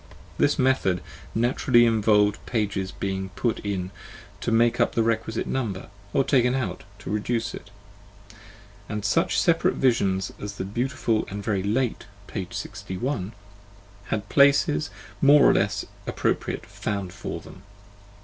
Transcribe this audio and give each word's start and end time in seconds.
This 0.39 0.57
method 0.57 0.99
naturally 1.35 1.85
involved 1.85 2.43
pages 2.47 2.91
being 2.91 3.29
put 3.35 3.59
in 3.59 3.91
to 4.39 4.51
make 4.51 4.79
up 4.79 4.95
the 4.95 5.03
requisite 5.03 5.45
number, 5.45 5.89
or 6.11 6.23
taken 6.23 6.55
out 6.55 6.83
to 6.97 7.11
reduce 7.11 7.53
it: 7.53 7.69
and 8.89 9.05
such 9.05 9.39
separate 9.39 9.75
visions 9.75 10.31
as 10.41 10.53
the 10.53 10.65
beautiful 10.65 11.27
and 11.29 11.43
very 11.43 11.61
late 11.61 12.07
p. 12.25 12.47
61 12.49 13.33
had 14.05 14.27
places, 14.27 14.89
more 15.21 15.43
or 15.45 15.53
less 15.53 15.85
appropriate, 16.07 16.65
found 16.65 17.13
for 17.13 17.39
them. 17.39 17.61